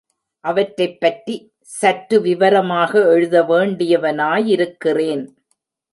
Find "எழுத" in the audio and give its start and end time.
2.93-3.43